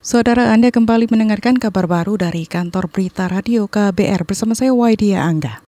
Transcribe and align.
Saudara 0.00 0.48
Anda 0.56 0.72
kembali 0.72 1.12
mendengarkan 1.12 1.60
kabar 1.60 1.84
baru 1.84 2.16
dari 2.16 2.48
kantor 2.48 2.88
berita 2.88 3.28
radio 3.28 3.68
KBR 3.68 4.24
bersama 4.24 4.56
saya 4.56 4.72
Waidia 4.72 5.20
Angga. 5.20 5.60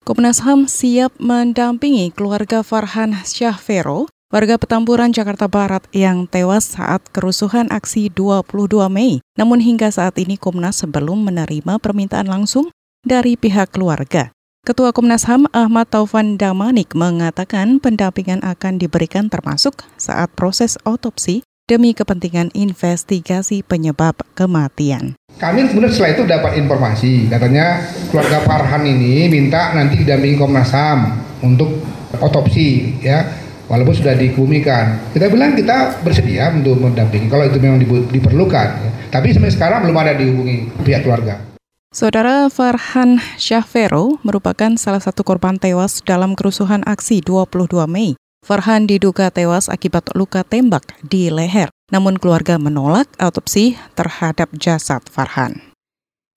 Komnas 0.00 0.40
HAM 0.48 0.64
siap 0.64 1.12
mendampingi 1.20 2.08
keluarga 2.08 2.64
Farhan 2.64 3.12
Syahvero, 3.20 4.08
warga 4.32 4.56
Petamburan 4.56 5.12
Jakarta 5.12 5.44
Barat 5.44 5.84
yang 5.92 6.24
tewas 6.24 6.72
saat 6.72 7.04
kerusuhan 7.12 7.68
aksi 7.68 8.08
22 8.16 8.88
Mei. 8.88 9.20
Namun 9.36 9.60
hingga 9.60 9.92
saat 9.92 10.16
ini 10.16 10.40
Komnas 10.40 10.80
belum 10.80 11.28
menerima 11.28 11.76
permintaan 11.76 12.32
langsung 12.32 12.72
dari 13.04 13.36
pihak 13.36 13.76
keluarga. 13.76 14.32
Ketua 14.64 14.96
Komnas 14.96 15.28
HAM 15.28 15.52
Ahmad 15.52 15.92
Taufan 15.92 16.40
Damanik 16.40 16.96
mengatakan 16.96 17.76
pendampingan 17.76 18.40
akan 18.40 18.80
diberikan 18.80 19.28
termasuk 19.28 19.84
saat 20.00 20.32
proses 20.32 20.80
otopsi 20.88 21.44
demi 21.66 21.98
kepentingan 21.98 22.54
investigasi 22.54 23.66
penyebab 23.66 24.22
kematian. 24.38 25.18
Kami 25.36 25.66
kemudian 25.66 25.90
setelah 25.90 26.14
itu 26.14 26.22
dapat 26.22 26.52
informasi, 26.62 27.26
katanya 27.26 27.82
keluarga 28.08 28.38
Farhan 28.46 28.86
ini 28.86 29.26
minta 29.26 29.74
nanti 29.74 29.98
didampingi 30.00 30.38
Komnas 30.38 30.70
HAM 30.70 31.18
untuk 31.42 31.82
otopsi 32.22 33.02
ya, 33.02 33.26
walaupun 33.66 33.98
sudah 33.98 34.14
dikumikan. 34.14 35.10
Kita 35.10 35.26
bilang 35.26 35.58
kita 35.58 36.00
bersedia 36.06 36.54
untuk 36.54 36.78
mendampingi 36.78 37.26
kalau 37.26 37.44
itu 37.50 37.58
memang 37.58 37.82
diperlukan. 38.14 38.68
Ya. 38.80 38.90
Tapi 39.10 39.34
sampai 39.34 39.50
sekarang 39.50 39.84
belum 39.84 39.98
ada 39.98 40.14
dihubungi 40.14 40.70
pihak 40.86 41.02
keluarga. 41.02 41.42
Saudara 41.90 42.46
Farhan 42.46 43.18
Syahvero 43.42 44.22
merupakan 44.22 44.78
salah 44.78 45.02
satu 45.02 45.26
korban 45.26 45.58
tewas 45.58 45.98
dalam 46.06 46.38
kerusuhan 46.38 46.86
aksi 46.86 47.24
22 47.24 47.74
Mei 47.90 48.14
Farhan 48.46 48.86
diduga 48.86 49.26
tewas 49.34 49.66
akibat 49.66 50.14
luka 50.14 50.46
tembak 50.46 50.94
di 51.02 51.34
leher, 51.34 51.66
namun 51.90 52.14
keluarga 52.14 52.62
menolak 52.62 53.10
autopsi 53.18 53.74
terhadap 53.98 54.54
jasad 54.54 55.02
Farhan. 55.10 55.74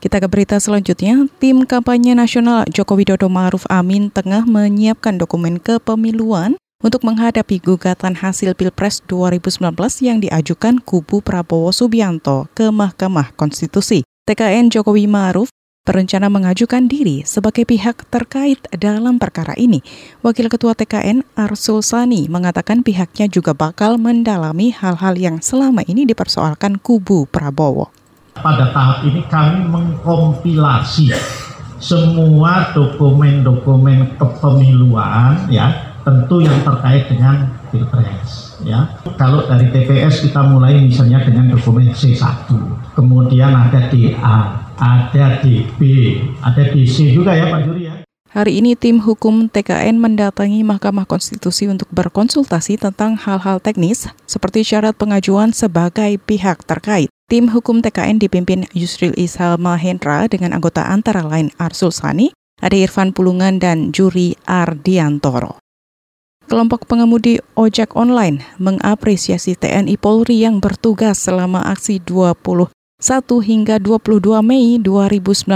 Kita 0.00 0.16
ke 0.16 0.24
berita 0.24 0.56
selanjutnya, 0.56 1.28
tim 1.36 1.68
kampanye 1.68 2.16
nasional 2.16 2.64
Joko 2.72 2.96
Widodo 2.96 3.28
Ma'ruf 3.28 3.68
Amin 3.68 4.08
tengah 4.08 4.48
menyiapkan 4.48 5.20
dokumen 5.20 5.60
kepemiluan 5.60 6.56
untuk 6.80 7.04
menghadapi 7.04 7.60
gugatan 7.60 8.16
hasil 8.16 8.56
Pilpres 8.56 9.04
2019 9.04 9.68
yang 10.00 10.24
diajukan 10.24 10.80
kubu 10.80 11.20
Prabowo 11.20 11.76
Subianto 11.76 12.48
ke 12.56 12.72
Mahkamah 12.72 13.36
Konstitusi. 13.36 14.00
TKN 14.24 14.72
Jokowi 14.72 15.04
Ma'ruf 15.08 15.52
berencana 15.88 16.28
mengajukan 16.28 16.84
diri 16.84 17.24
sebagai 17.24 17.64
pihak 17.64 18.04
terkait 18.12 18.60
dalam 18.76 19.16
perkara 19.16 19.56
ini. 19.56 19.80
Wakil 20.20 20.52
Ketua 20.52 20.76
TKN 20.76 21.24
Arsul 21.32 21.80
Sani 21.80 22.28
mengatakan 22.28 22.84
pihaknya 22.84 23.24
juga 23.32 23.56
bakal 23.56 23.96
mendalami 23.96 24.68
hal-hal 24.68 25.16
yang 25.16 25.40
selama 25.40 25.80
ini 25.88 26.04
dipersoalkan 26.04 26.76
kubu 26.76 27.24
Prabowo. 27.32 27.88
Pada 28.36 28.68
tahap 28.76 29.08
ini 29.08 29.24
kami 29.32 29.64
mengkompilasi 29.64 31.16
semua 31.80 32.68
dokumen-dokumen 32.76 34.20
kepemiluan 34.20 35.48
ya 35.48 35.96
tentu 36.04 36.44
yang 36.44 36.58
terkait 36.66 37.08
dengan 37.08 37.48
pilpres 37.70 38.58
ya 38.66 38.98
kalau 39.14 39.46
dari 39.46 39.70
TPS 39.70 40.26
kita 40.26 40.42
mulai 40.42 40.74
misalnya 40.82 41.22
dengan 41.22 41.54
dokumen 41.54 41.94
C1 41.94 42.50
kemudian 42.98 43.54
ada 43.54 43.86
DA 43.94 44.67
ada 44.78 45.42
DB, 45.42 45.78
ada 46.38 46.62
DC 46.70 47.10
juga 47.10 47.34
ya 47.34 47.50
Pak 47.50 47.60
Juri 47.66 47.82
ya. 47.90 47.94
Hari 48.28 48.60
ini 48.60 48.76
tim 48.76 49.00
hukum 49.02 49.48
TKN 49.48 49.98
mendatangi 49.98 50.60
Mahkamah 50.60 51.08
Konstitusi 51.08 51.64
untuk 51.64 51.88
berkonsultasi 51.90 52.76
tentang 52.76 53.16
hal-hal 53.16 53.58
teknis 53.58 54.06
seperti 54.28 54.62
syarat 54.62 54.94
pengajuan 54.94 55.50
sebagai 55.50 56.20
pihak 56.22 56.62
terkait. 56.68 57.10
Tim 57.26 57.48
hukum 57.48 57.80
TKN 57.80 58.20
dipimpin 58.20 58.68
Yusril 58.76 59.16
Ishal 59.16 59.56
Mahendra 59.56 60.28
dengan 60.28 60.52
anggota 60.52 60.84
antara 60.86 61.24
lain 61.24 61.50
Arsul 61.56 61.88
Sani, 61.88 62.30
Ade 62.60 62.84
Irfan 62.84 63.16
Pulungan, 63.16 63.60
dan 63.60 63.96
Juri 63.96 64.36
Ardiantoro. 64.44 65.56
Kelompok 66.48 66.88
pengemudi 66.88 67.40
ojek 67.56 67.96
online 67.96 68.44
mengapresiasi 68.56 69.56
TNI 69.56 70.00
Polri 70.00 70.44
yang 70.44 70.60
bertugas 70.60 71.20
selama 71.20 71.64
aksi 71.68 72.00
20 72.00 72.72
1 72.98 73.30
hingga 73.46 73.78
22 73.78 74.42
Mei 74.42 74.74
2019, 74.82 75.46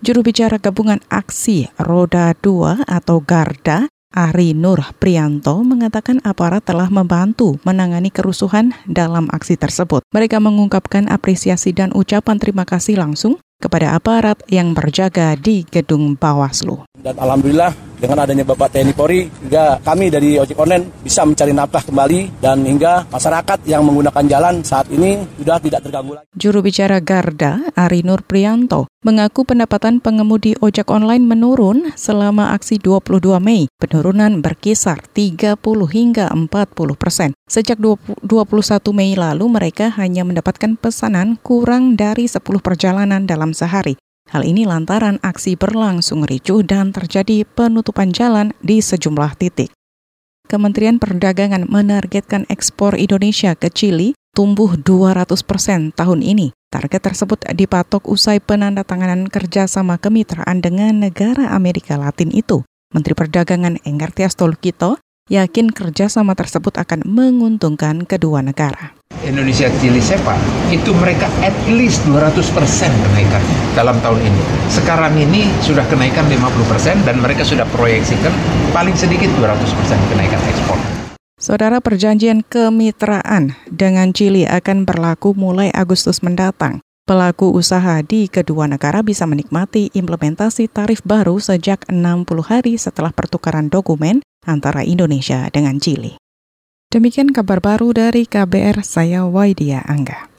juru 0.00 0.20
bicara 0.24 0.56
gabungan 0.56 1.04
aksi 1.12 1.68
Roda 1.76 2.32
2 2.40 2.88
atau 2.88 3.20
Garda, 3.20 3.92
Ari 4.08 4.56
Nur 4.56 4.80
Prianto 4.96 5.60
mengatakan 5.60 6.24
aparat 6.24 6.64
telah 6.64 6.88
membantu 6.88 7.60
menangani 7.68 8.08
kerusuhan 8.08 8.72
dalam 8.88 9.28
aksi 9.36 9.60
tersebut. 9.60 10.00
Mereka 10.16 10.40
mengungkapkan 10.40 11.12
apresiasi 11.12 11.76
dan 11.76 11.92
ucapan 11.92 12.40
terima 12.40 12.64
kasih 12.64 12.96
langsung 12.96 13.36
kepada 13.60 13.92
aparat 13.92 14.40
yang 14.48 14.72
berjaga 14.72 15.36
di 15.36 15.68
gedung 15.68 16.16
Bawaslu. 16.16 16.88
Dan 16.96 17.20
alhamdulillah 17.20 17.91
dengan 18.02 18.26
adanya 18.26 18.42
Bapak 18.42 18.74
TNI 18.74 18.92
Polri, 18.98 19.30
hingga 19.30 19.78
kami 19.78 20.10
dari 20.10 20.34
ojek 20.34 20.58
online 20.58 20.90
bisa 21.06 21.22
mencari 21.22 21.54
nafkah 21.54 21.86
kembali 21.86 22.42
dan 22.42 22.66
hingga 22.66 23.06
masyarakat 23.06 23.62
yang 23.70 23.86
menggunakan 23.86 24.24
jalan 24.26 24.66
saat 24.66 24.90
ini 24.90 25.22
sudah 25.38 25.62
tidak 25.62 25.86
terganggu 25.86 26.18
lagi. 26.18 26.26
Juru 26.34 26.66
bicara 26.66 26.98
Garda, 26.98 27.62
Ari 27.78 28.02
Nur 28.02 28.26
Prianto, 28.26 28.90
mengaku 29.06 29.46
pendapatan 29.46 30.02
pengemudi 30.02 30.58
ojek 30.58 30.90
online 30.90 31.22
menurun 31.22 31.94
selama 31.94 32.50
aksi 32.58 32.82
22 32.82 33.38
Mei. 33.38 33.70
Penurunan 33.78 34.42
berkisar 34.42 34.98
30 35.14 35.62
hingga 35.86 36.26
40 36.34 36.98
persen. 36.98 37.30
Sejak 37.46 37.78
21 37.78 38.26
Mei 38.90 39.14
lalu 39.14 39.46
mereka 39.46 39.94
hanya 39.94 40.26
mendapatkan 40.26 40.74
pesanan 40.74 41.38
kurang 41.44 41.94
dari 41.94 42.26
10 42.26 42.42
perjalanan 42.58 43.28
dalam 43.28 43.54
sehari. 43.54 43.94
Hal 44.32 44.48
ini 44.48 44.64
lantaran 44.64 45.20
aksi 45.20 45.60
berlangsung 45.60 46.24
ricuh 46.24 46.64
dan 46.64 46.88
terjadi 46.88 47.44
penutupan 47.44 48.16
jalan 48.16 48.56
di 48.64 48.80
sejumlah 48.80 49.36
titik. 49.36 49.68
Kementerian 50.48 50.96
Perdagangan 50.96 51.68
menargetkan 51.68 52.48
ekspor 52.48 52.96
Indonesia 52.96 53.52
ke 53.52 53.68
Chili 53.68 54.16
tumbuh 54.32 54.80
200 54.80 55.28
persen 55.44 55.92
tahun 55.92 56.24
ini. 56.24 56.56
Target 56.72 57.12
tersebut 57.12 57.44
dipatok 57.52 58.08
usai 58.08 58.40
penandatanganan 58.40 59.28
kerjasama 59.28 60.00
kemitraan 60.00 60.64
dengan 60.64 61.04
negara 61.04 61.52
Amerika 61.52 62.00
Latin 62.00 62.32
itu. 62.32 62.64
Menteri 62.96 63.12
Perdagangan 63.12 63.84
Enggar 63.84 64.16
Tias 64.16 64.32
yakin 65.30 65.70
kerjasama 65.70 66.34
tersebut 66.34 66.76
akan 66.76 67.06
menguntungkan 67.06 68.02
kedua 68.04 68.42
negara. 68.42 68.92
Indonesia 69.22 69.70
Chili 69.78 70.02
Sepa 70.02 70.34
itu 70.74 70.90
mereka 70.98 71.30
at 71.46 71.54
least 71.70 72.02
200% 72.10 72.42
kenaikan 72.90 73.42
dalam 73.78 73.94
tahun 74.02 74.18
ini. 74.18 74.42
Sekarang 74.66 75.14
ini 75.14 75.46
sudah 75.62 75.86
kenaikan 75.86 76.26
50% 76.26 77.06
dan 77.06 77.22
mereka 77.22 77.46
sudah 77.46 77.62
proyeksikan 77.70 78.34
paling 78.74 78.98
sedikit 78.98 79.30
200% 79.38 80.10
kenaikan 80.10 80.40
ekspor. 80.50 80.78
Saudara 81.38 81.82
perjanjian 81.82 82.42
kemitraan 82.46 83.58
dengan 83.66 84.14
Chili 84.14 84.46
akan 84.46 84.86
berlaku 84.86 85.34
mulai 85.34 85.70
Agustus 85.74 86.22
mendatang. 86.22 86.82
Pelaku 87.02 87.50
usaha 87.50 87.98
di 87.98 88.30
kedua 88.30 88.70
negara 88.70 89.02
bisa 89.02 89.26
menikmati 89.26 89.90
implementasi 89.90 90.70
tarif 90.70 91.02
baru 91.02 91.42
sejak 91.42 91.82
60 91.90 92.22
hari 92.46 92.78
setelah 92.78 93.10
pertukaran 93.10 93.66
dokumen 93.66 94.22
antara 94.48 94.82
Indonesia 94.82 95.46
dengan 95.52 95.78
Chili. 95.78 96.18
Demikian 96.92 97.32
kabar 97.32 97.62
baru 97.62 97.94
dari 97.94 98.28
KBR, 98.28 98.84
saya 98.84 99.24
Waidia 99.24 99.80
Angga. 99.88 100.31